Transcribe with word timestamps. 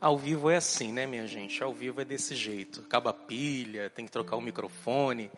Ao 0.00 0.16
vivo 0.16 0.48
é 0.48 0.56
assim, 0.56 0.90
né, 0.92 1.06
minha 1.06 1.26
gente? 1.26 1.62
Ao 1.62 1.74
vivo 1.74 2.00
é 2.00 2.04
desse 2.06 2.34
jeito. 2.34 2.80
Acaba 2.80 3.10
a 3.10 3.12
pilha, 3.12 3.90
tem 3.90 4.06
que 4.06 4.10
trocar 4.10 4.36
o 4.36 4.40
microfone, 4.40 5.30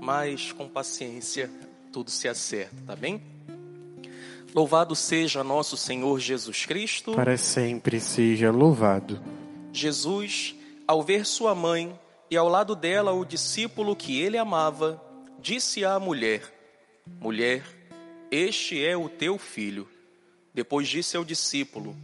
mas 0.00 0.52
com 0.52 0.66
paciência 0.66 1.50
tudo 1.92 2.10
se 2.10 2.26
acerta, 2.26 2.76
tá 2.86 2.96
bem? 2.96 3.20
Louvado 4.54 4.96
seja 4.96 5.44
nosso 5.44 5.76
Senhor 5.76 6.18
Jesus 6.18 6.64
Cristo. 6.64 7.12
Para 7.12 7.36
sempre 7.36 8.00
seja 8.00 8.50
louvado. 8.50 9.20
Jesus, 9.70 10.54
ao 10.88 11.02
ver 11.02 11.26
sua 11.26 11.54
mãe 11.54 11.98
e 12.30 12.38
ao 12.38 12.48
lado 12.48 12.74
dela 12.74 13.12
o 13.12 13.22
discípulo 13.22 13.94
que 13.94 14.18
ele 14.18 14.38
amava, 14.38 14.98
disse 15.38 15.84
à 15.84 16.00
mulher: 16.00 16.42
Mulher, 17.20 17.62
este 18.30 18.82
é 18.82 18.96
o 18.96 19.10
teu 19.10 19.36
filho. 19.36 19.86
Depois 20.54 20.88
disse 20.88 21.18
ao 21.18 21.24
discípulo: 21.24 21.94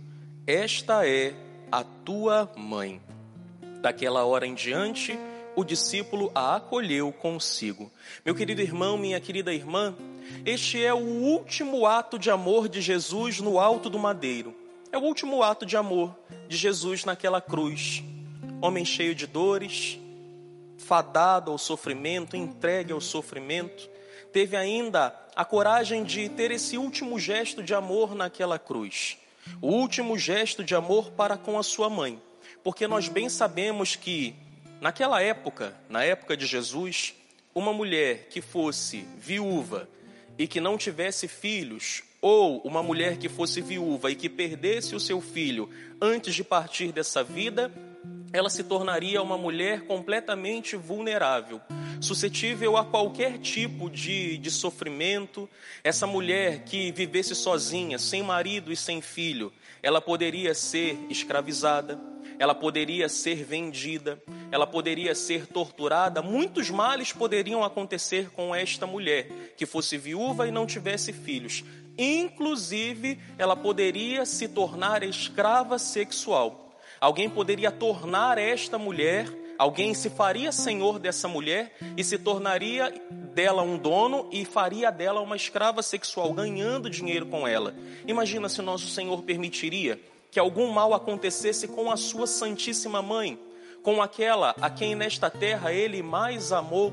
Esta 0.46 1.08
é 1.08 1.34
a 1.72 1.82
tua 1.82 2.52
mãe. 2.54 3.00
Daquela 3.80 4.26
hora 4.26 4.46
em 4.46 4.52
diante, 4.52 5.18
o 5.56 5.64
discípulo 5.64 6.30
a 6.34 6.56
acolheu 6.56 7.10
consigo. 7.10 7.90
Meu 8.26 8.34
querido 8.34 8.60
irmão, 8.60 8.98
minha 8.98 9.18
querida 9.18 9.54
irmã, 9.54 9.96
este 10.44 10.84
é 10.84 10.92
o 10.92 10.98
último 10.98 11.86
ato 11.86 12.18
de 12.18 12.30
amor 12.30 12.68
de 12.68 12.82
Jesus 12.82 13.40
no 13.40 13.58
alto 13.58 13.88
do 13.88 13.98
madeiro. 13.98 14.54
É 14.92 14.98
o 14.98 15.00
último 15.00 15.42
ato 15.42 15.64
de 15.64 15.74
amor 15.74 16.14
de 16.46 16.58
Jesus 16.58 17.06
naquela 17.06 17.40
cruz. 17.40 18.04
Homem 18.60 18.84
cheio 18.84 19.14
de 19.14 19.26
dores, 19.26 19.98
fadado 20.76 21.50
ao 21.50 21.56
sofrimento, 21.56 22.36
entregue 22.36 22.92
ao 22.92 23.00
sofrimento, 23.00 23.88
teve 24.30 24.58
ainda 24.58 25.18
a 25.34 25.42
coragem 25.42 26.04
de 26.04 26.28
ter 26.28 26.50
esse 26.50 26.76
último 26.76 27.18
gesto 27.18 27.62
de 27.62 27.72
amor 27.72 28.14
naquela 28.14 28.58
cruz 28.58 29.16
o 29.60 29.68
último 29.68 30.18
gesto 30.18 30.62
de 30.62 30.74
amor 30.74 31.10
para 31.12 31.36
com 31.36 31.58
a 31.58 31.62
sua 31.62 31.88
mãe, 31.88 32.20
porque 32.62 32.86
nós 32.86 33.08
bem 33.08 33.28
sabemos 33.28 33.96
que 33.96 34.34
naquela 34.80 35.20
época, 35.22 35.76
na 35.88 36.04
época 36.04 36.36
de 36.36 36.46
Jesus, 36.46 37.14
uma 37.54 37.72
mulher 37.72 38.28
que 38.28 38.40
fosse 38.40 39.06
viúva 39.18 39.88
e 40.38 40.46
que 40.46 40.60
não 40.60 40.78
tivesse 40.78 41.28
filhos, 41.28 42.02
ou 42.20 42.60
uma 42.62 42.82
mulher 42.82 43.18
que 43.18 43.28
fosse 43.28 43.60
viúva 43.60 44.10
e 44.10 44.14
que 44.14 44.28
perdesse 44.28 44.94
o 44.94 45.00
seu 45.00 45.20
filho 45.20 45.68
antes 46.00 46.34
de 46.34 46.44
partir 46.44 46.92
dessa 46.92 47.22
vida, 47.22 47.70
ela 48.32 48.48
se 48.48 48.64
tornaria 48.64 49.22
uma 49.22 49.36
mulher 49.36 49.82
completamente 49.82 50.74
vulnerável, 50.74 51.60
suscetível 52.00 52.76
a 52.76 52.84
qualquer 52.84 53.38
tipo 53.38 53.90
de, 53.90 54.38
de 54.38 54.50
sofrimento. 54.50 55.48
Essa 55.84 56.06
mulher 56.06 56.64
que 56.64 56.90
vivesse 56.92 57.34
sozinha, 57.34 57.98
sem 57.98 58.22
marido 58.22 58.72
e 58.72 58.76
sem 58.76 59.02
filho, 59.02 59.52
ela 59.82 60.00
poderia 60.00 60.54
ser 60.54 60.98
escravizada, 61.10 62.00
ela 62.38 62.54
poderia 62.54 63.08
ser 63.08 63.44
vendida, 63.44 64.20
ela 64.50 64.66
poderia 64.66 65.14
ser 65.14 65.46
torturada. 65.46 66.22
Muitos 66.22 66.70
males 66.70 67.12
poderiam 67.12 67.62
acontecer 67.62 68.30
com 68.30 68.54
esta 68.54 68.86
mulher 68.86 69.52
que 69.56 69.66
fosse 69.66 69.98
viúva 69.98 70.48
e 70.48 70.50
não 70.50 70.66
tivesse 70.66 71.12
filhos. 71.12 71.62
Inclusive, 71.98 73.18
ela 73.36 73.54
poderia 73.54 74.24
se 74.24 74.48
tornar 74.48 75.02
escrava 75.02 75.78
sexual. 75.78 76.71
Alguém 77.02 77.28
poderia 77.28 77.72
tornar 77.72 78.38
esta 78.38 78.78
mulher, 78.78 79.26
alguém 79.58 79.92
se 79.92 80.08
faria 80.08 80.52
senhor 80.52 81.00
dessa 81.00 81.26
mulher 81.26 81.74
e 81.96 82.04
se 82.04 82.16
tornaria 82.16 82.94
dela 83.34 83.60
um 83.60 83.76
dono 83.76 84.28
e 84.30 84.44
faria 84.44 84.88
dela 84.88 85.20
uma 85.20 85.34
escrava 85.34 85.82
sexual, 85.82 86.32
ganhando 86.32 86.88
dinheiro 86.88 87.26
com 87.26 87.44
ela. 87.44 87.74
Imagina 88.06 88.48
se 88.48 88.62
nosso 88.62 88.86
Senhor 88.86 89.20
permitiria 89.24 90.00
que 90.30 90.38
algum 90.38 90.70
mal 90.70 90.94
acontecesse 90.94 91.66
com 91.66 91.90
a 91.90 91.96
sua 91.96 92.28
Santíssima 92.28 93.02
Mãe, 93.02 93.36
com 93.82 94.00
aquela 94.00 94.54
a 94.60 94.70
quem 94.70 94.94
nesta 94.94 95.28
terra 95.28 95.72
ele 95.72 96.04
mais 96.04 96.52
amou. 96.52 96.92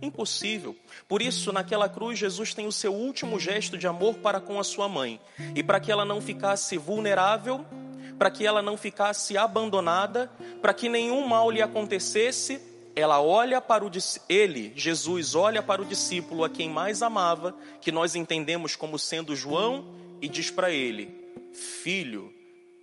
Impossível. 0.00 0.74
Por 1.06 1.20
isso, 1.20 1.52
naquela 1.52 1.86
cruz, 1.86 2.18
Jesus 2.18 2.54
tem 2.54 2.66
o 2.66 2.72
seu 2.72 2.94
último 2.94 3.38
gesto 3.38 3.76
de 3.76 3.86
amor 3.86 4.14
para 4.14 4.40
com 4.40 4.58
a 4.58 4.64
sua 4.64 4.88
mãe. 4.88 5.20
E 5.54 5.62
para 5.62 5.78
que 5.78 5.92
ela 5.92 6.06
não 6.06 6.22
ficasse 6.22 6.78
vulnerável, 6.78 7.66
para 8.20 8.30
que 8.30 8.46
ela 8.46 8.60
não 8.60 8.76
ficasse 8.76 9.38
abandonada, 9.38 10.30
para 10.60 10.74
que 10.74 10.90
nenhum 10.90 11.26
mal 11.26 11.50
lhe 11.50 11.62
acontecesse, 11.62 12.60
ela 12.94 13.18
olha 13.18 13.62
para 13.62 13.82
o 13.82 13.90
ele, 14.28 14.74
Jesus 14.76 15.34
olha 15.34 15.62
para 15.62 15.80
o 15.80 15.86
discípulo 15.86 16.44
a 16.44 16.50
quem 16.50 16.68
mais 16.68 17.00
amava, 17.00 17.56
que 17.80 17.90
nós 17.90 18.14
entendemos 18.14 18.76
como 18.76 18.98
sendo 18.98 19.34
João, 19.34 19.86
e 20.20 20.28
diz 20.28 20.50
para 20.50 20.70
ele: 20.70 21.32
Filho, 21.54 22.30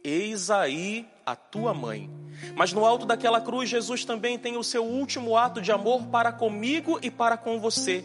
eis 0.03 0.49
aí 0.49 1.05
a 1.23 1.35
tua 1.35 1.71
mãe. 1.71 2.09
Mas 2.55 2.73
no 2.73 2.83
alto 2.83 3.05
daquela 3.05 3.39
cruz, 3.39 3.69
Jesus 3.69 4.03
também 4.03 4.39
tem 4.39 4.57
o 4.57 4.63
seu 4.63 4.83
último 4.83 5.37
ato 5.37 5.61
de 5.61 5.71
amor 5.71 6.07
para 6.07 6.31
comigo 6.31 6.97
e 6.99 7.11
para 7.11 7.37
com 7.37 7.59
você. 7.59 8.03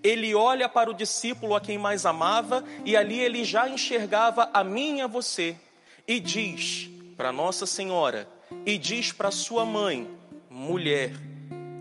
Ele 0.00 0.32
olha 0.32 0.68
para 0.68 0.88
o 0.88 0.94
discípulo 0.94 1.56
a 1.56 1.60
quem 1.60 1.76
mais 1.76 2.06
amava 2.06 2.62
e 2.84 2.96
ali 2.96 3.18
ele 3.18 3.42
já 3.42 3.68
enxergava 3.68 4.48
a 4.54 4.62
mim 4.62 4.98
e 4.98 5.00
a 5.00 5.08
você 5.08 5.56
e 6.08 6.18
diz 6.18 6.88
para 7.16 7.30
Nossa 7.30 7.66
Senhora 7.66 8.26
e 8.64 8.78
diz 8.78 9.12
para 9.12 9.30
sua 9.30 9.66
mãe: 9.66 10.08
mulher, 10.48 11.12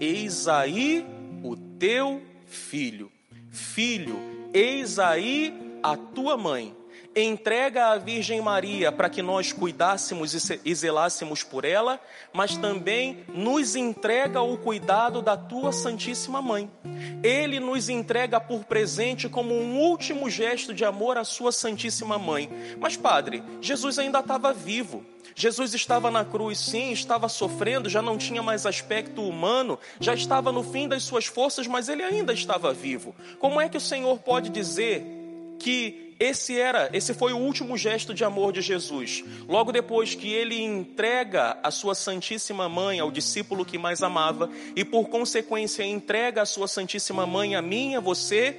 eis 0.02 0.48
aí 0.50 1.06
o 1.42 1.56
teu 1.56 2.22
filho. 2.46 3.10
Filho, 3.50 4.20
eis 4.54 5.00
aí 5.00 5.80
a 5.82 5.96
tua 5.96 6.36
mãe 6.36 6.76
entrega 7.24 7.88
a 7.88 7.98
Virgem 7.98 8.42
Maria 8.42 8.92
para 8.92 9.10
que 9.10 9.22
nós 9.22 9.52
cuidássemos 9.52 10.34
e 10.64 10.76
zelássemos 10.76 11.44
por 11.44 11.66
ela, 11.66 12.00
mas 12.32 12.56
também 12.56 13.24
nos 13.28 13.76
entrega 13.76 14.42
o 14.42 14.58
cuidado 14.58 15.22
da 15.22 15.36
tua 15.36 15.72
Santíssima 15.72 16.42
Mãe. 16.42 16.70
Ele 17.24 17.60
nos 17.60 17.90
entrega 17.90 18.40
por 18.40 18.66
presente 18.66 19.28
como 19.28 19.54
um 19.54 19.80
último 19.80 20.30
gesto 20.30 20.74
de 20.74 20.86
amor 20.86 21.18
à 21.18 21.24
sua 21.24 21.52
Santíssima 21.52 22.18
Mãe. 22.18 22.50
Mas, 22.80 22.96
Padre, 22.96 23.44
Jesus 23.62 23.98
ainda 23.98 24.20
estava 24.20 24.54
vivo. 24.54 25.04
Jesus 25.36 25.76
estava 25.76 26.10
na 26.10 26.26
cruz, 26.26 26.58
sim, 26.58 26.92
estava 26.92 27.30
sofrendo, 27.30 27.90
já 27.90 28.02
não 28.02 28.18
tinha 28.18 28.42
mais 28.42 28.66
aspecto 28.66 29.22
humano, 29.22 29.78
já 30.00 30.16
estava 30.16 30.52
no 30.52 30.64
fim 30.64 30.88
das 30.88 31.04
suas 31.04 31.28
forças, 31.28 31.68
mas 31.68 31.90
ele 31.90 32.02
ainda 32.02 32.34
estava 32.34 32.74
vivo. 32.74 33.16
Como 33.38 33.62
é 33.62 33.70
que 33.70 33.78
o 33.78 33.82
Senhor 33.82 34.18
pode 34.18 34.50
dizer 34.50 35.17
que 35.60 36.08
esse 36.20 36.60
era, 36.60 36.90
esse 36.94 37.14
foi 37.14 37.32
o 37.32 37.38
último 37.38 37.78
gesto 37.78 38.14
de 38.14 38.24
amor 38.24 38.52
de 38.52 38.62
Jesus. 38.62 39.24
Logo 39.48 39.72
depois 39.72 40.16
que 40.16 40.34
ele 40.34 40.60
entrega 40.60 41.60
a 41.62 41.70
sua 41.70 41.94
Santíssima 41.94 42.68
Mãe 42.68 43.00
ao 43.00 43.12
discípulo 43.12 43.64
que 43.64 43.78
mais 43.78 44.02
amava 44.02 44.50
e 44.76 44.84
por 44.84 45.10
consequência 45.10 45.84
entrega 45.84 46.42
a 46.42 46.46
sua 46.46 46.68
Santíssima 46.68 47.28
Mãe 47.28 47.56
a 47.56 47.62
mim, 47.62 47.96
a 47.96 48.00
você, 48.00 48.58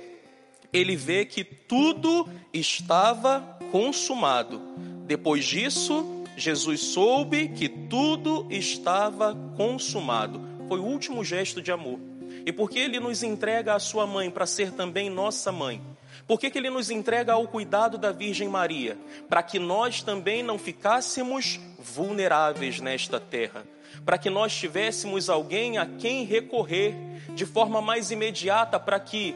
ele 0.73 0.95
vê 0.95 1.25
que 1.25 1.43
tudo 1.43 2.29
estava 2.53 3.59
consumado. 3.73 4.61
Depois 5.05 5.45
disso, 5.45 6.25
Jesus 6.37 6.81
soube 6.81 7.49
que 7.49 7.69
tudo 7.69 8.47
estava 8.51 9.37
consumado. 9.57 10.41
Foi 10.69 10.79
o 10.79 10.85
último 10.85 11.25
gesto 11.25 11.61
de 11.61 11.73
amor. 11.73 11.99
E 12.47 12.53
porque 12.53 12.79
ele 12.79 13.01
nos 13.01 13.25
entrega 13.25 13.75
a 13.75 13.81
sua 13.81 14.07
mãe 14.07 14.31
para 14.31 14.47
ser 14.47 14.71
também 14.71 15.11
nossa 15.11 15.51
mãe, 15.51 15.81
por 16.27 16.39
que, 16.39 16.51
que 16.51 16.59
ele 16.59 16.71
nos 16.71 16.91
entrega 16.91 17.33
ao 17.33 17.47
cuidado 17.47 17.97
da 17.97 18.13
Virgem 18.13 18.49
Maria? 18.49 18.99
Para 19.29 19.43
que 19.43 19.59
nós 19.59 20.03
também 20.03 20.43
não 20.43 20.59
ficássemos 20.59 21.61
vulneráveis 21.79 22.81
nesta 22.81 23.19
terra. 23.21 23.65
Para 24.05 24.19
que 24.19 24.31
nós 24.31 24.55
tivéssemos 24.55 25.29
alguém 25.31 25.79
a 25.79 25.87
quem 25.87 26.25
recorrer 26.25 26.95
de 27.35 27.47
forma 27.47 27.81
mais 27.81 28.11
imediata, 28.11 28.79
para 28.79 28.99
que 28.99 29.35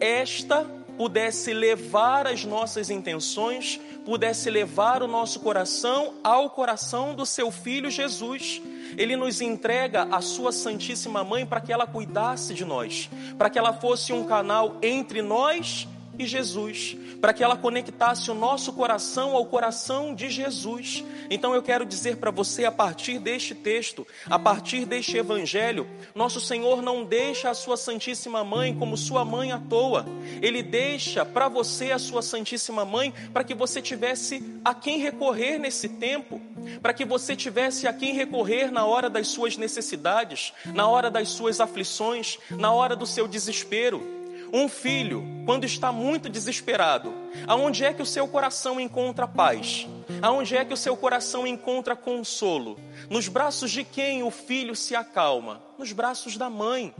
esta 0.00 0.64
pudesse 0.96 1.52
levar 1.52 2.26
as 2.26 2.44
nossas 2.44 2.90
intenções, 2.90 3.80
pudesse 4.04 4.48
levar 4.50 5.02
o 5.02 5.08
nosso 5.08 5.40
coração 5.40 6.14
ao 6.22 6.50
coração 6.50 7.14
do 7.14 7.26
seu 7.26 7.50
filho 7.50 7.90
Jesus. 7.90 8.62
Ele 8.96 9.16
nos 9.16 9.40
entrega 9.40 10.06
a 10.10 10.20
sua 10.20 10.52
Santíssima 10.52 11.24
Mãe 11.24 11.44
para 11.44 11.60
que 11.60 11.72
ela 11.72 11.86
cuidasse 11.86 12.54
de 12.54 12.64
nós, 12.64 13.10
para 13.36 13.50
que 13.50 13.58
ela 13.58 13.72
fosse 13.72 14.12
um 14.12 14.24
canal 14.24 14.76
entre 14.82 15.20
nós 15.20 15.88
e 16.18 16.26
Jesus, 16.26 16.96
para 17.20 17.32
que 17.32 17.42
ela 17.42 17.56
conectasse 17.56 18.30
o 18.30 18.34
nosso 18.34 18.72
coração 18.72 19.34
ao 19.34 19.46
coração 19.46 20.14
de 20.14 20.28
Jesus. 20.30 21.04
Então 21.30 21.54
eu 21.54 21.62
quero 21.62 21.84
dizer 21.84 22.16
para 22.16 22.30
você, 22.30 22.64
a 22.64 22.72
partir 22.72 23.18
deste 23.18 23.54
texto, 23.54 24.06
a 24.26 24.38
partir 24.38 24.84
deste 24.84 25.16
evangelho, 25.16 25.86
nosso 26.14 26.40
Senhor 26.40 26.82
não 26.82 27.04
deixa 27.04 27.50
a 27.50 27.54
sua 27.54 27.76
Santíssima 27.76 28.44
Mãe 28.44 28.74
como 28.74 28.96
sua 28.96 29.24
mãe 29.24 29.52
à 29.52 29.58
toa, 29.58 30.06
Ele 30.42 30.62
deixa 30.62 31.24
para 31.24 31.48
você 31.48 31.92
a 31.92 31.98
sua 31.98 32.22
Santíssima 32.22 32.84
Mãe 32.84 33.12
para 33.32 33.44
que 33.44 33.54
você 33.54 33.80
tivesse 33.80 34.60
a 34.64 34.74
quem 34.74 34.98
recorrer 34.98 35.58
nesse 35.58 35.88
tempo, 35.88 36.40
para 36.80 36.92
que 36.92 37.04
você 37.04 37.34
tivesse 37.34 37.86
a 37.86 37.92
quem 37.92 38.14
recorrer 38.14 38.70
na 38.70 38.84
hora 38.84 39.08
das 39.08 39.28
suas 39.28 39.56
necessidades, 39.56 40.52
na 40.66 40.86
hora 40.88 41.10
das 41.10 41.28
suas 41.30 41.60
aflições, 41.60 42.38
na 42.50 42.72
hora 42.72 42.94
do 42.94 43.06
seu 43.06 43.26
desespero. 43.26 44.13
Um 44.56 44.68
filho, 44.68 45.26
quando 45.44 45.64
está 45.64 45.90
muito 45.90 46.28
desesperado, 46.28 47.12
aonde 47.44 47.84
é 47.84 47.92
que 47.92 48.00
o 48.00 48.06
seu 48.06 48.28
coração 48.28 48.78
encontra 48.78 49.26
paz? 49.26 49.88
Aonde 50.22 50.56
é 50.56 50.64
que 50.64 50.72
o 50.72 50.76
seu 50.76 50.96
coração 50.96 51.44
encontra 51.44 51.96
consolo? 51.96 52.78
Nos 53.10 53.26
braços 53.26 53.72
de 53.72 53.82
quem 53.82 54.22
o 54.22 54.30
filho 54.30 54.76
se 54.76 54.94
acalma? 54.94 55.60
Nos 55.76 55.90
braços 55.90 56.36
da 56.36 56.48
mãe. 56.48 56.94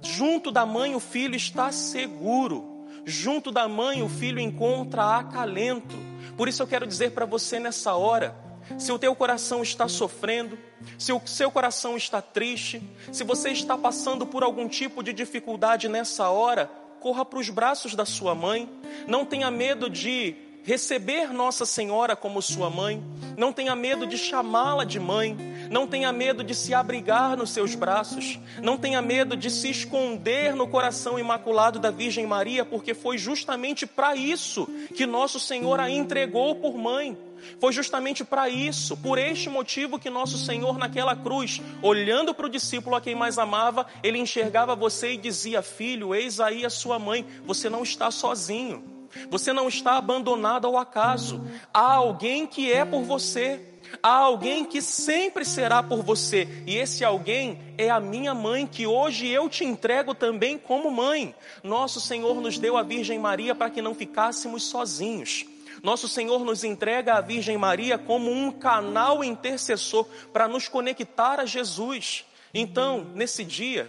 Junto 0.00 0.52
da 0.52 0.64
mãe 0.64 0.94
o 0.94 1.00
filho 1.00 1.34
está 1.34 1.72
seguro. 1.72 2.86
Junto 3.04 3.50
da 3.50 3.66
mãe 3.66 4.00
o 4.00 4.08
filho 4.08 4.38
encontra 4.38 5.16
acalento. 5.16 5.96
Por 6.36 6.46
isso 6.46 6.62
eu 6.62 6.68
quero 6.68 6.86
dizer 6.86 7.10
para 7.10 7.26
você 7.26 7.58
nessa 7.58 7.96
hora, 7.96 8.36
se 8.78 8.92
o 8.92 8.98
teu 8.98 9.14
coração 9.14 9.62
está 9.62 9.88
sofrendo, 9.88 10.58
se 10.98 11.12
o 11.12 11.20
seu 11.24 11.50
coração 11.50 11.96
está 11.96 12.20
triste, 12.20 12.82
se 13.12 13.24
você 13.24 13.50
está 13.50 13.76
passando 13.76 14.26
por 14.26 14.42
algum 14.42 14.68
tipo 14.68 15.02
de 15.02 15.12
dificuldade 15.12 15.88
nessa 15.88 16.28
hora, 16.28 16.70
corra 17.00 17.24
para 17.24 17.38
os 17.38 17.48
braços 17.48 17.94
da 17.94 18.04
sua 18.04 18.34
mãe. 18.34 18.68
Não 19.06 19.24
tenha 19.24 19.50
medo 19.50 19.88
de 19.88 20.34
receber 20.66 21.32
Nossa 21.32 21.64
Senhora 21.64 22.16
como 22.16 22.42
sua 22.42 22.68
mãe. 22.68 23.00
Não 23.38 23.52
tenha 23.52 23.76
medo 23.76 24.04
de 24.04 24.18
chamá-la 24.18 24.82
de 24.82 24.98
mãe. 24.98 25.36
Não 25.70 25.86
tenha 25.86 26.12
medo 26.12 26.42
de 26.42 26.56
se 26.56 26.74
abrigar 26.74 27.36
nos 27.36 27.50
seus 27.50 27.76
braços. 27.76 28.40
Não 28.60 28.76
tenha 28.76 29.00
medo 29.00 29.36
de 29.36 29.48
se 29.48 29.70
esconder 29.70 30.56
no 30.56 30.66
coração 30.66 31.18
imaculado 31.20 31.78
da 31.78 31.92
Virgem 31.92 32.26
Maria, 32.26 32.64
porque 32.64 32.94
foi 32.94 33.16
justamente 33.16 33.86
para 33.86 34.16
isso 34.16 34.66
que 34.96 35.06
nosso 35.06 35.38
Senhor 35.38 35.78
a 35.78 35.88
entregou 35.88 36.56
por 36.56 36.76
mãe. 36.76 37.16
Foi 37.60 37.72
justamente 37.72 38.24
para 38.24 38.48
isso, 38.48 38.96
por 38.96 39.18
este 39.18 39.48
motivo, 39.48 39.98
que 39.98 40.10
nosso 40.10 40.38
Senhor, 40.38 40.78
naquela 40.78 41.16
cruz, 41.16 41.60
olhando 41.82 42.34
para 42.34 42.46
o 42.46 42.50
discípulo 42.50 42.96
a 42.96 43.00
quem 43.00 43.14
mais 43.14 43.38
amava, 43.38 43.86
ele 44.02 44.18
enxergava 44.18 44.74
você 44.74 45.12
e 45.12 45.16
dizia: 45.16 45.62
Filho, 45.62 46.14
eis 46.14 46.40
aí 46.40 46.64
a 46.64 46.70
sua 46.70 46.98
mãe, 46.98 47.26
você 47.44 47.68
não 47.68 47.82
está 47.82 48.10
sozinho, 48.10 48.84
você 49.30 49.52
não 49.52 49.68
está 49.68 49.96
abandonado 49.96 50.66
ao 50.66 50.76
acaso, 50.76 51.44
há 51.72 51.94
alguém 51.94 52.46
que 52.46 52.72
é 52.72 52.84
por 52.84 53.02
você. 53.02 53.72
Há 54.02 54.16
alguém 54.16 54.64
que 54.64 54.82
sempre 54.82 55.44
será 55.44 55.80
por 55.80 56.02
você, 56.02 56.48
e 56.66 56.76
esse 56.76 57.04
alguém 57.04 57.60
é 57.78 57.88
a 57.88 58.00
minha 58.00 58.34
mãe, 58.34 58.66
que 58.66 58.84
hoje 58.84 59.28
eu 59.28 59.48
te 59.48 59.64
entrego 59.64 60.12
também 60.12 60.58
como 60.58 60.90
mãe. 60.90 61.32
Nosso 61.62 62.00
Senhor 62.00 62.40
nos 62.40 62.58
deu 62.58 62.76
a 62.76 62.82
Virgem 62.82 63.16
Maria 63.16 63.54
para 63.54 63.70
que 63.70 63.80
não 63.80 63.94
ficássemos 63.94 64.64
sozinhos. 64.64 65.46
Nosso 65.82 66.08
Senhor 66.08 66.44
nos 66.44 66.64
entrega 66.64 67.14
a 67.14 67.20
Virgem 67.20 67.56
Maria 67.56 67.98
como 67.98 68.30
um 68.30 68.50
canal 68.50 69.22
intercessor 69.22 70.06
para 70.32 70.48
nos 70.48 70.68
conectar 70.68 71.40
a 71.40 71.46
Jesus. 71.46 72.24
Então, 72.52 73.06
nesse 73.14 73.44
dia, 73.44 73.86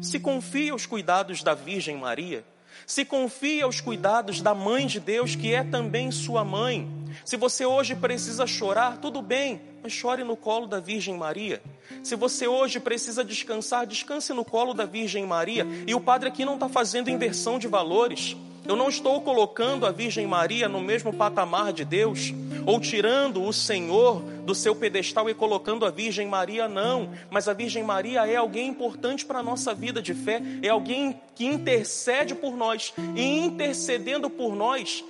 se 0.00 0.18
confie 0.18 0.70
aos 0.70 0.86
cuidados 0.86 1.42
da 1.42 1.54
Virgem 1.54 1.96
Maria, 1.96 2.44
se 2.86 3.04
confie 3.04 3.62
aos 3.62 3.80
cuidados 3.80 4.40
da 4.40 4.54
Mãe 4.54 4.86
de 4.86 5.00
Deus, 5.00 5.34
que 5.34 5.52
é 5.54 5.64
também 5.64 6.10
sua 6.10 6.44
mãe. 6.44 6.88
Se 7.24 7.36
você 7.36 7.64
hoje 7.64 7.94
precisa 7.94 8.46
chorar, 8.46 8.98
tudo 8.98 9.22
bem, 9.22 9.60
mas 9.82 9.92
chore 9.92 10.22
no 10.22 10.36
colo 10.36 10.66
da 10.66 10.78
Virgem 10.78 11.16
Maria. 11.16 11.62
Se 12.02 12.14
você 12.14 12.46
hoje 12.46 12.78
precisa 12.78 13.24
descansar, 13.24 13.86
descanse 13.86 14.32
no 14.32 14.44
colo 14.44 14.74
da 14.74 14.84
Virgem 14.84 15.26
Maria. 15.26 15.66
E 15.86 15.94
o 15.94 16.00
padre 16.00 16.28
aqui 16.28 16.44
não 16.44 16.54
está 16.54 16.68
fazendo 16.68 17.10
inversão 17.10 17.58
de 17.58 17.66
valores. 17.66 18.36
Eu 18.68 18.74
não 18.74 18.88
estou 18.88 19.20
colocando 19.20 19.86
a 19.86 19.92
Virgem 19.92 20.26
Maria 20.26 20.68
no 20.68 20.80
mesmo 20.80 21.12
patamar 21.12 21.72
de 21.72 21.84
Deus, 21.84 22.34
ou 22.64 22.80
tirando 22.80 23.42
o 23.42 23.52
Senhor 23.52 24.20
do 24.44 24.54
seu 24.54 24.74
pedestal 24.74 25.30
e 25.30 25.34
colocando 25.34 25.86
a 25.86 25.90
Virgem 25.90 26.26
Maria, 26.26 26.66
não. 26.66 27.10
Mas 27.30 27.48
a 27.48 27.52
Virgem 27.52 27.84
Maria 27.84 28.26
é 28.26 28.36
alguém 28.36 28.68
importante 28.68 29.24
para 29.24 29.38
a 29.38 29.42
nossa 29.42 29.72
vida 29.72 30.02
de 30.02 30.14
fé, 30.14 30.42
é 30.62 30.68
alguém 30.68 31.20
que 31.34 31.46
intercede 31.46 32.34
por 32.34 32.56
nós, 32.56 32.92
e 33.14 33.38
intercedendo 33.38 34.28
por 34.28 34.56
nós, 34.56 35.04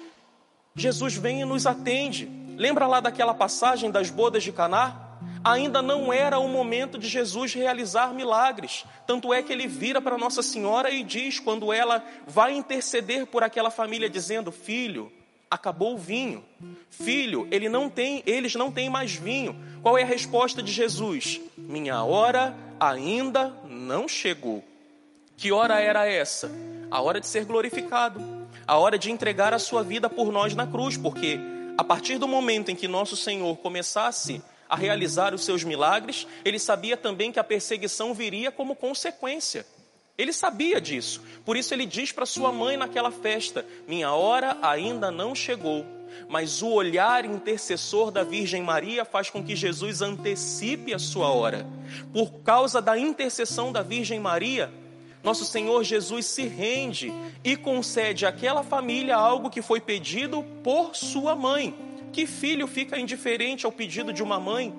Jesus 0.75 1.17
vem 1.17 1.41
e 1.41 1.45
nos 1.45 1.67
atende. 1.67 2.29
Lembra 2.57 2.87
lá 2.87 3.01
daquela 3.01 3.33
passagem 3.33 3.91
das 3.91 4.11
bodas 4.11 4.43
de 4.43 4.53
Caná? 4.53 5.06
Ainda 5.47 5.81
não 5.81 6.13
era 6.13 6.41
o 6.41 6.49
momento 6.49 6.99
de 6.99 7.07
Jesus 7.07 7.55
realizar 7.55 8.13
milagres. 8.13 8.85
Tanto 9.07 9.33
é 9.33 9.43
que 9.43 9.53
ele 9.53 9.69
vira 9.69 10.01
para 10.01 10.19
Nossa 10.19 10.43
Senhora 10.43 10.91
e 10.91 11.05
diz, 11.05 11.39
quando 11.39 11.73
ela 11.73 12.05
vai 12.27 12.53
interceder 12.53 13.27
por 13.27 13.45
aquela 13.45 13.71
família, 13.71 14.11
dizendo: 14.11 14.51
Filho, 14.51 15.13
acabou 15.49 15.95
o 15.95 15.99
vinho. 15.99 16.45
Filho, 16.91 17.47
ele 17.53 17.69
não 17.69 17.89
tem, 17.89 18.25
eles 18.27 18.57
não 18.57 18.73
têm 18.73 18.91
mais 18.91 19.15
vinho. 19.15 19.57
Qual 19.83 19.97
é 19.97 20.03
a 20.03 20.07
resposta 20.07 20.61
de 20.61 20.73
Jesus? 20.73 21.41
Minha 21.57 22.03
hora 22.03 22.57
ainda 22.81 23.55
não 23.69 24.09
chegou. 24.09 24.65
Que 25.37 25.53
hora 25.53 25.81
era 25.81 26.07
essa? 26.07 26.51
A 26.91 27.01
hora 27.01 27.21
de 27.21 27.27
ser 27.27 27.45
glorificado, 27.45 28.21
a 28.67 28.79
hora 28.79 28.99
de 28.99 29.13
entregar 29.13 29.55
a 29.55 29.59
sua 29.59 29.85
vida 29.85 30.11
por 30.11 30.33
nós 30.33 30.55
na 30.55 30.67
cruz, 30.67 30.97
porque 30.97 31.39
a 31.79 31.85
partir 31.85 32.19
do 32.19 32.27
momento 32.27 32.71
em 32.71 32.75
que 32.75 32.89
nosso 32.89 33.17
Senhor 33.17 33.57
começasse 33.59 34.43
a 34.43 34.56
realizar 34.75 35.33
os 35.33 35.45
seus 35.45 35.63
milagres, 35.63 36.27
ele 36.45 36.59
sabia 36.59 36.97
também 36.97 37.31
que 37.31 37.39
a 37.39 37.45
perseguição 37.45 38.13
viria 38.13 38.51
como 38.51 38.75
consequência. 38.75 39.65
Ele 40.19 40.33
sabia 40.33 40.81
disso. 40.81 41.23
Por 41.45 41.57
isso 41.57 41.75
ele 41.75 41.87
diz 41.87 42.11
para 42.11 42.27
sua 42.27 42.51
mãe 42.51 42.77
naquela 42.77 43.11
festa: 43.11 43.65
Minha 43.87 44.13
hora 44.13 44.57
ainda 44.63 45.11
não 45.11 45.35
chegou. 45.35 45.85
Mas 46.29 46.63
o 46.63 46.69
olhar 46.69 47.25
intercessor 47.27 48.11
da 48.11 48.25
Virgem 48.25 48.63
Maria 48.63 49.05
faz 49.05 49.29
com 49.29 49.45
que 49.45 49.55
Jesus 49.55 50.01
antecipe 50.01 50.95
a 50.95 50.99
sua 50.99 51.29
hora. 51.29 51.67
Por 52.13 52.41
causa 52.41 52.81
da 52.81 52.99
intercessão 52.99 53.71
da 53.71 53.83
Virgem 53.83 54.19
Maria, 54.19 54.73
nosso 55.23 55.45
Senhor 55.45 55.85
Jesus 55.85 56.27
se 56.27 56.47
rende 56.47 57.13
e 57.45 57.57
concede 57.57 58.25
àquela 58.25 58.63
família 58.63 59.17
algo 59.17 59.51
que 59.51 59.61
foi 59.61 59.81
pedido 59.81 60.43
por 60.63 60.97
sua 60.97 61.35
mãe. 61.35 61.86
Que 62.17 62.25
filho 62.25 62.67
fica 62.67 62.99
indiferente 62.99 63.67
ao 63.67 63.73
pedido 63.73 64.11
de 64.11 64.23
uma 64.23 64.41
mãe? 64.41 64.75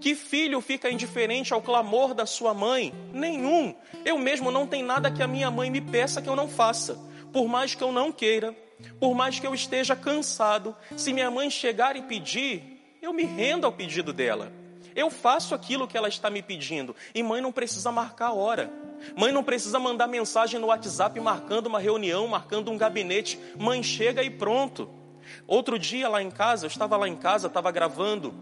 Que 0.00 0.16
filho 0.16 0.60
fica 0.60 0.90
indiferente 0.90 1.54
ao 1.54 1.62
clamor 1.62 2.14
da 2.14 2.26
sua 2.26 2.52
mãe? 2.52 2.92
Nenhum. 3.12 3.72
Eu 4.04 4.18
mesmo 4.18 4.50
não 4.50 4.66
tenho 4.66 4.84
nada 4.84 5.08
que 5.08 5.22
a 5.22 5.28
minha 5.28 5.52
mãe 5.52 5.70
me 5.70 5.80
peça 5.80 6.20
que 6.20 6.28
eu 6.28 6.34
não 6.34 6.48
faça. 6.48 6.98
Por 7.32 7.46
mais 7.46 7.76
que 7.76 7.84
eu 7.84 7.92
não 7.92 8.10
queira, 8.10 8.56
por 8.98 9.14
mais 9.14 9.38
que 9.38 9.46
eu 9.46 9.54
esteja 9.54 9.94
cansado, 9.94 10.74
se 10.96 11.12
minha 11.12 11.30
mãe 11.30 11.48
chegar 11.48 11.94
e 11.94 12.02
pedir, 12.02 12.82
eu 13.00 13.12
me 13.12 13.22
rendo 13.22 13.66
ao 13.66 13.72
pedido 13.72 14.12
dela. 14.12 14.52
Eu 14.96 15.10
faço 15.10 15.54
aquilo 15.54 15.86
que 15.86 15.96
ela 15.96 16.08
está 16.08 16.28
me 16.28 16.42
pedindo. 16.42 16.96
E 17.14 17.22
mãe 17.22 17.40
não 17.40 17.52
precisa 17.52 17.92
marcar 17.92 18.30
a 18.30 18.34
hora. 18.34 18.68
Mãe 19.16 19.30
não 19.30 19.44
precisa 19.44 19.78
mandar 19.78 20.08
mensagem 20.08 20.58
no 20.58 20.66
WhatsApp 20.66 21.20
marcando 21.20 21.68
uma 21.68 21.78
reunião, 21.78 22.26
marcando 22.26 22.68
um 22.68 22.76
gabinete. 22.76 23.38
Mãe 23.56 23.80
chega 23.80 24.24
e 24.24 24.28
pronto. 24.28 24.98
Outro 25.46 25.78
dia 25.78 26.08
lá 26.08 26.22
em 26.22 26.30
casa, 26.30 26.66
eu 26.66 26.68
estava 26.68 26.96
lá 26.96 27.08
em 27.08 27.16
casa, 27.16 27.46
estava 27.46 27.70
gravando 27.70 28.34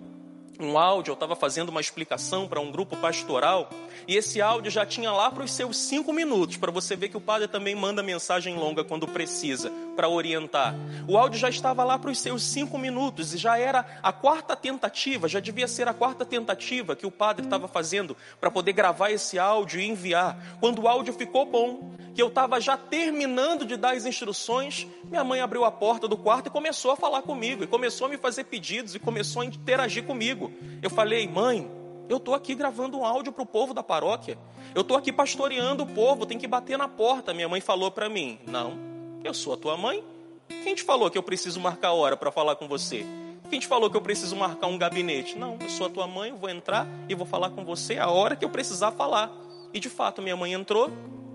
um 0.61 0.77
áudio, 0.77 1.13
eu 1.13 1.15
estava 1.15 1.37
fazendo 1.37 1.69
uma 1.69 1.81
explicação 1.81 2.49
para 2.49 2.61
um 2.61 2.71
grupo 2.71 2.97
pastoral, 2.97 3.71
e 4.07 4.17
esse 4.17 4.41
áudio 4.41 4.71
já 4.71 4.85
tinha 4.85 5.13
lá 5.13 5.31
para 5.31 5.45
os 5.45 5.53
seus 5.53 5.77
cinco 5.77 6.13
minutos, 6.13 6.57
para 6.57 6.73
você 6.73 6.97
ver 6.97 7.09
que 7.09 7.17
o 7.17 7.21
padre 7.21 7.47
também 7.47 7.75
manda 7.75 8.03
mensagem 8.03 8.57
longa 8.57 8.83
quando 8.83 9.07
precisa, 9.07 9.71
para 9.99 10.09
orientar. 10.09 10.77
O 11.09 11.19
áudio 11.19 11.41
já 11.41 11.49
estava 11.49 11.83
lá 11.83 11.99
para 11.99 12.13
os 12.13 12.21
seus 12.21 12.45
cinco 12.45 12.79
minutos, 12.79 13.35
e 13.35 13.37
já 13.37 13.59
era 13.59 13.85
a 14.01 14.13
quarta 14.13 14.55
tentativa, 14.55 15.27
já 15.27 15.41
devia 15.41 15.67
ser 15.67 15.89
a 15.89 15.93
quarta 15.93 16.25
tentativa 16.25 16.95
que 16.95 17.05
o 17.05 17.11
padre 17.11 17.45
estava 17.45 17.67
fazendo 17.67 18.17
para 18.41 18.49
poder 18.49 18.75
gravar 18.75 19.11
esse 19.11 19.41
áudio 19.41 19.81
e 19.81 19.89
enviar. 19.89 20.39
Quando 20.61 20.83
o 20.83 20.87
áudio 20.87 21.13
ficou 21.13 21.45
bom, 21.45 21.91
que 22.15 22.23
eu 22.23 22.29
estava 22.29 22.61
já 22.61 22.77
terminando 22.77 23.67
de 23.67 23.77
dar 23.77 23.97
as 23.97 24.07
instruções, 24.07 24.87
minha 25.03 25.25
mãe 25.25 25.41
abriu 25.41 25.65
a 25.65 25.73
porta 25.73 26.07
do 26.07 26.17
quarto 26.17 26.47
e 26.47 26.51
começou 26.51 26.93
a 26.93 26.97
falar 26.97 27.23
comigo, 27.23 27.65
e 27.65 27.67
começou 27.67 28.07
a 28.07 28.11
me 28.11 28.17
fazer 28.17 28.45
pedidos, 28.45 28.95
e 28.95 29.01
começou 29.01 29.43
a 29.43 29.47
interagir 29.47 30.05
comigo. 30.05 30.53
Eu 30.81 30.91
falei, 30.91 31.27
mãe, 31.27 31.69
eu 32.09 32.19
estou 32.19 32.37
aqui 32.37 32.55
gravando 32.55 32.97
um 32.97 33.05
áudio 33.05 33.33
para 33.33 33.43
o 33.43 33.47
povo 33.47 33.75
da 33.75 33.83
paróquia. 33.83 34.39
Eu 34.77 34.83
estou 34.83 34.97
aqui 34.97 35.13
pastoreando 35.13 35.83
o 35.83 35.87
povo, 35.87 36.25
tem 36.25 36.39
que 36.39 36.47
bater 36.47 36.79
na 36.79 36.87
porta. 36.87 37.35
Minha 37.35 37.49
mãe 37.49 37.61
falou 37.61 37.91
para 37.91 38.09
mim: 38.09 38.39
Não, 38.47 38.98
eu 39.25 39.35
sou 39.35 39.55
a 39.55 39.57
tua 39.57 39.77
mãe. 39.77 40.03
Quem 40.49 40.75
te 40.75 40.83
falou 40.83 41.11
que 41.11 41.19
eu 41.19 41.23
preciso 41.23 41.61
marcar 41.61 41.93
hora 41.93 42.17
para 42.17 42.31
falar 42.31 42.57
com 42.57 42.67
você? 42.67 43.05
Quem 43.51 43.61
te 43.61 43.67
falou 43.67 43.91
que 43.91 43.97
eu 43.97 44.01
preciso 44.01 44.37
marcar 44.37 44.67
um 44.67 44.79
gabinete? 44.79 45.39
Não, 45.39 45.57
eu 45.61 45.69
sou 45.69 45.87
a 45.87 45.91
tua 45.91 46.07
mãe, 46.07 46.31
eu 46.31 46.37
vou 46.37 46.51
entrar 46.51 46.87
e 47.09 47.15
vou 47.15 47.27
falar 47.27 47.51
com 47.51 47.65
você 47.65 47.99
a 47.99 48.09
hora 48.09 48.37
que 48.37 48.45
eu 48.45 48.51
precisar 48.51 48.93
falar. 48.93 49.31
E 49.73 49.81
de 49.81 49.89
fato, 49.89 50.23
minha 50.23 50.37
mãe 50.37 50.53
entrou, 50.53 50.91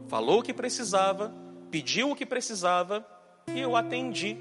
falou 0.07 0.39
o 0.39 0.43
que 0.43 0.53
precisava, 0.53 1.33
pediu 1.69 2.11
o 2.11 2.15
que 2.15 2.25
precisava 2.25 3.05
e 3.47 3.59
eu 3.59 3.75
atendi. 3.75 4.37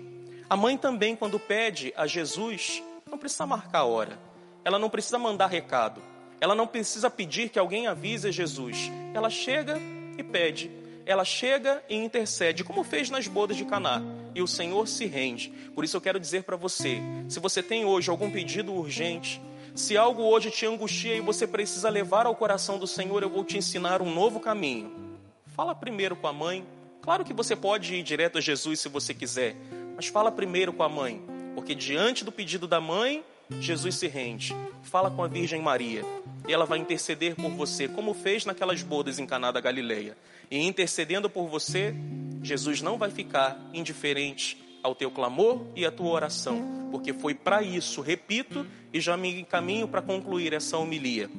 A 0.49 0.57
mãe 0.57 0.77
também, 0.77 1.17
quando 1.17 1.39
pede 1.39 1.93
a 1.97 2.07
Jesus, 2.07 2.83
não 3.11 3.17
precisa 3.19 3.47
marcar 3.47 3.85
hora 3.85 4.33
ela 4.65 4.79
não 4.79 4.89
precisa 4.89 5.19
mandar 5.19 5.47
recado. 5.47 6.01
Ela 6.41 6.55
não 6.55 6.67
precisa 6.67 7.11
pedir 7.11 7.49
que 7.49 7.59
alguém 7.59 7.87
avise 7.87 8.33
Jesus. 8.33 8.91
Ela 9.15 9.31
chega 9.31 9.79
e 10.19 10.23
pede. 10.23 10.71
Ela 11.05 11.25
chega 11.25 11.83
e 11.89 11.97
intercede, 11.97 12.65
como 12.65 12.85
fez 12.85 13.11
nas 13.11 13.27
bodas 13.27 13.57
de 13.57 13.65
Caná. 13.65 14.03
E 14.35 14.43
o 14.43 14.47
Senhor 14.47 14.87
se 14.87 15.07
rende. 15.07 15.53
Por 15.75 15.85
isso 15.85 15.97
eu 15.97 16.01
quero 16.01 16.21
dizer 16.21 16.45
para 16.45 16.57
você, 16.57 17.01
se 17.29 17.41
você 17.41 17.63
tem 17.63 17.85
hoje 17.85 18.11
algum 18.11 18.31
pedido 18.31 18.73
urgente, 18.73 19.41
se 19.75 19.97
algo 19.97 20.23
hoje 20.23 20.51
te 20.51 20.67
angustia 20.67 21.15
e 21.15 21.21
você 21.21 21.47
precisa 21.47 21.89
levar 21.89 22.27
ao 22.27 22.37
coração 22.37 22.79
do 22.79 22.87
Senhor, 22.87 23.23
eu 23.23 23.31
vou 23.31 23.45
te 23.45 23.59
ensinar 23.59 24.01
um 24.03 24.13
novo 24.13 24.39
caminho. 24.39 24.93
Fala 25.47 25.75
primeiro 25.75 26.15
com 26.17 26.27
a 26.27 26.33
mãe, 26.33 26.65
Claro 27.03 27.25
que 27.25 27.33
você 27.33 27.57
pode 27.57 27.97
ir 27.97 28.03
direto 28.05 28.39
a 28.39 28.41
Jesus 28.41 28.79
se 28.79 28.89
você 28.89 29.13
quiser, 29.13 29.57
mas 29.97 30.07
fala 30.07 30.31
primeiro 30.31 30.73
com 30.73 30.85
a 30.85 30.89
mãe, 30.89 31.21
porque 31.53 31.75
diante 31.75 32.25
do 32.25 32.31
pedido 32.31 32.69
da 32.69 32.81
mãe, 32.81 33.25
Jesus 33.59 33.97
se 33.97 34.07
rende. 34.07 34.55
Fala 34.85 35.11
com 35.11 35.25
a 35.25 35.27
Virgem 35.27 35.61
Maria 35.61 36.05
e 36.47 36.53
ela 36.53 36.65
vai 36.65 36.79
interceder 36.79 37.35
por 37.37 37.51
você, 37.51 37.89
como 37.89 38.15
fez 38.15 38.45
naquelas 38.45 38.83
bodas 38.83 39.19
em 39.19 39.27
Caná 39.27 39.51
da 39.51 39.61
Galileia. 39.61 40.17
E 40.51 40.59
intercedendo 40.59 41.31
por 41.31 41.47
você, 41.49 41.95
Jesus 42.43 42.83
não 42.83 42.99
vai 42.99 43.11
ficar 43.11 43.59
indiferente 43.73 44.59
ao 44.83 44.95
teu 44.95 45.11
clamor 45.11 45.65
e 45.77 45.87
à 45.87 45.93
tua 45.93 46.11
oração, 46.11 46.89
porque 46.91 47.13
foi 47.13 47.35
para 47.35 47.63
isso, 47.63 48.01
repito, 48.01 48.67
e 48.93 49.01
já 49.01 49.17
me 49.17 49.41
encaminho 49.41 49.87
para 49.87 50.03
concluir 50.03 50.53
essa 50.53 50.77
homilia. 50.77 51.31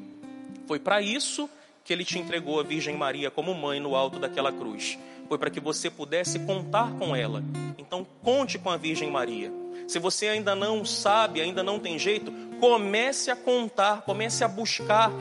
Foi 0.65 0.79
para 0.79 1.01
isso 1.01 1.49
que 1.83 1.91
ele 1.91 2.05
te 2.05 2.17
entregou 2.17 2.59
a 2.59 2.63
Virgem 2.63 2.95
Maria 2.95 3.29
como 3.29 3.53
mãe 3.53 3.79
no 3.79 3.95
alto 3.95 4.17
daquela 4.17 4.51
cruz. 4.51 4.97
Foi 5.27 5.37
para 5.37 5.49
que 5.49 5.59
você 5.59 5.89
pudesse 5.89 6.39
contar 6.39 6.91
com 6.93 7.15
ela. 7.15 7.43
Então, 7.77 8.05
conte 8.21 8.57
com 8.57 8.69
a 8.69 8.77
Virgem 8.77 9.11
Maria. 9.11 9.51
Se 9.87 9.99
você 9.99 10.27
ainda 10.27 10.55
não 10.55 10.85
sabe, 10.85 11.41
ainda 11.41 11.61
não 11.61 11.79
tem 11.79 11.99
jeito, 11.99 12.31
comece 12.63 13.29
a 13.29 13.35
contar, 13.35 14.03
comece 14.03 14.41
a 14.41 14.47
buscar 14.47 15.11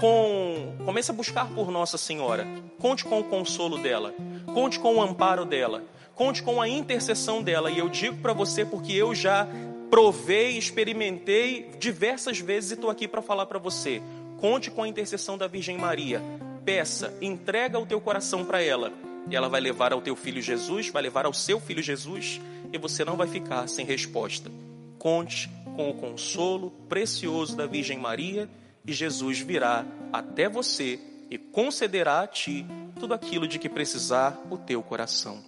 com, 0.00 0.74
comece 0.82 1.10
a 1.10 1.14
buscar 1.14 1.46
por 1.50 1.70
Nossa 1.70 1.98
Senhora. 1.98 2.46
Conte 2.78 3.04
com 3.04 3.20
o 3.20 3.24
consolo 3.24 3.76
dela, 3.76 4.14
conte 4.54 4.80
com 4.80 4.94
o 4.94 5.02
amparo 5.02 5.44
dela, 5.44 5.84
conte 6.14 6.42
com 6.42 6.58
a 6.58 6.66
intercessão 6.66 7.42
dela. 7.42 7.70
E 7.70 7.80
eu 7.80 7.90
digo 7.90 8.16
para 8.22 8.32
você 8.32 8.64
porque 8.64 8.94
eu 8.94 9.14
já 9.14 9.46
provei, 9.90 10.56
experimentei 10.56 11.70
diversas 11.78 12.40
vezes 12.40 12.70
e 12.70 12.74
estou 12.74 12.88
aqui 12.88 13.06
para 13.06 13.20
falar 13.20 13.44
para 13.44 13.58
você. 13.58 14.00
Conte 14.40 14.70
com 14.70 14.82
a 14.82 14.88
intercessão 14.88 15.36
da 15.36 15.46
Virgem 15.46 15.76
Maria. 15.76 16.22
Peça, 16.64 17.12
entrega 17.20 17.78
o 17.78 17.84
teu 17.84 18.00
coração 18.00 18.42
para 18.42 18.62
ela. 18.62 18.90
E 19.28 19.36
ela 19.36 19.50
vai 19.50 19.60
levar 19.60 19.92
ao 19.92 20.00
teu 20.00 20.16
filho 20.16 20.40
Jesus, 20.40 20.88
vai 20.88 21.02
levar 21.02 21.26
ao 21.26 21.34
seu 21.34 21.60
filho 21.60 21.82
Jesus, 21.82 22.40
e 22.72 22.78
você 22.78 23.04
não 23.04 23.18
vai 23.18 23.26
ficar 23.26 23.68
sem 23.68 23.84
resposta. 23.84 24.50
Conte 24.98 25.50
com 25.76 25.90
o 25.90 25.94
consolo 25.94 26.70
precioso 26.88 27.54
da 27.54 27.66
Virgem 27.66 27.98
Maria, 27.98 28.48
e 28.84 28.92
Jesus 28.92 29.40
virá 29.40 29.84
até 30.12 30.48
você 30.48 30.98
e 31.30 31.36
concederá 31.36 32.22
a 32.22 32.26
ti 32.26 32.66
tudo 32.98 33.14
aquilo 33.14 33.46
de 33.46 33.58
que 33.58 33.68
precisar 33.68 34.40
o 34.50 34.56
teu 34.56 34.82
coração. 34.82 35.38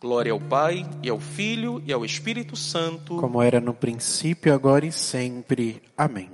Glória 0.00 0.32
ao 0.32 0.40
Pai, 0.40 0.84
e 1.00 1.08
ao 1.08 1.20
Filho, 1.20 1.80
e 1.86 1.92
ao 1.92 2.04
Espírito 2.04 2.56
Santo. 2.56 3.16
Como 3.18 3.40
era 3.40 3.60
no 3.60 3.72
princípio, 3.72 4.52
agora 4.52 4.84
e 4.84 4.90
sempre. 4.90 5.80
Amém. 5.96 6.28